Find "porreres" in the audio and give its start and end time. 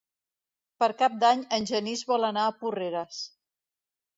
2.65-3.21